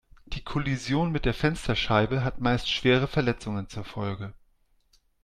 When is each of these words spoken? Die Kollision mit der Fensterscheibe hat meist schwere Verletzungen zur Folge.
Die 0.25 0.41
Kollision 0.43 1.11
mit 1.11 1.25
der 1.25 1.33
Fensterscheibe 1.35 2.23
hat 2.23 2.41
meist 2.41 2.67
schwere 2.67 3.05
Verletzungen 3.05 3.69
zur 3.69 3.83
Folge. 3.85 4.33